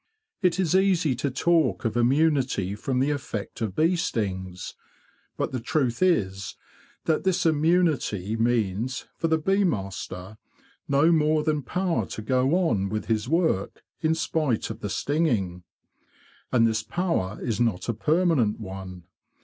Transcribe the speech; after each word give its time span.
It 0.41 0.59
is 0.59 0.73
easy 0.73 1.13
to 1.17 1.29
talk 1.29 1.85
of 1.85 1.95
immunity 1.95 2.73
from 2.73 2.97
the 2.97 3.11
effect 3.11 3.61
of 3.61 3.75
bee 3.75 3.95
stings; 3.95 4.73
but 5.37 5.51
the 5.51 5.59
truth 5.59 6.01
is 6.01 6.55
that 7.05 7.23
this 7.23 7.45
immunity 7.45 8.35
means, 8.35 9.05
for 9.15 9.27
the 9.27 9.37
bee 9.37 9.63
master, 9.63 10.39
no 10.87 11.11
more 11.11 11.43
than 11.43 11.61
power 11.61 12.07
to 12.07 12.21
go 12.23 12.55
on 12.67 12.89
with 12.89 13.05
his 13.05 13.29
work 13.29 13.83
in 14.01 14.15
spite 14.15 14.71
of 14.71 14.79
the 14.79 14.89
stinging. 14.89 15.61
And 16.51 16.65
this 16.65 16.81
power 16.81 17.37
is 17.39 17.59
not 17.59 17.87
a 17.87 17.93
permanent 17.93 18.59
one. 18.59 19.03